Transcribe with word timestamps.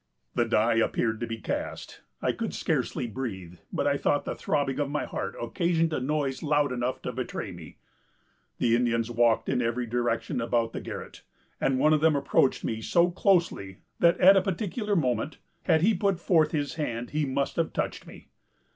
"The 0.33 0.45
die 0.45 0.77
appeared 0.77 1.19
to 1.19 1.27
be 1.27 1.37
cast. 1.37 2.01
I 2.23 2.31
could 2.31 2.55
scarcely 2.55 3.05
breathe; 3.05 3.59
but 3.71 3.85
I 3.85 3.97
thought 3.97 4.25
the 4.25 4.33
throbbing 4.33 4.79
of 4.79 4.89
my 4.89 5.05
heart 5.05 5.35
occasioned 5.39 5.93
a 5.93 5.99
noise 5.99 6.41
loud 6.41 6.71
enough 6.71 7.03
to 7.03 7.11
betray 7.11 7.51
me. 7.51 7.77
The 8.57 8.75
Indians 8.75 9.11
walked 9.11 9.47
in 9.47 9.61
every 9.61 9.85
direction 9.85 10.41
about 10.41 10.73
the 10.73 10.81
garret; 10.81 11.21
and 11.59 11.77
one 11.77 11.93
of 11.93 12.01
them 12.01 12.15
approached 12.15 12.63
me 12.63 12.81
so 12.81 13.11
closely, 13.11 13.77
that, 13.99 14.19
at 14.19 14.35
a 14.35 14.41
particular 14.41 14.95
moment 14.95 15.37
had 15.65 15.83
he 15.83 15.93
put 15.93 16.19
forth 16.19 16.49
his 16.49 16.73
hand, 16.81 17.11
he 17.11 17.23
must 17.25 17.55
have 17.57 17.71
touched 17.71 18.07
me. 18.07 18.29